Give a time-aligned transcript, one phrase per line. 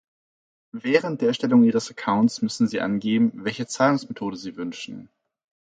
[0.73, 5.11] Während der Erstellung Ihres Accounts müssen Sie angeben, welche Zahlungsmethode Sie wünschen.